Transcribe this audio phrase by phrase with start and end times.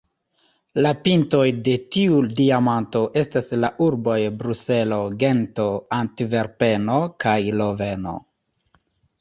[0.85, 5.69] La pintoj de tiu diamanto estas la urboj Bruselo, Gento,
[6.01, 8.17] Antverpeno kaj Loveno.